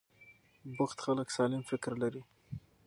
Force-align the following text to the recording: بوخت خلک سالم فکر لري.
بوخت 0.77 0.97
خلک 1.05 1.27
سالم 1.35 1.61
فکر 1.71 1.91
لري. 2.01 2.21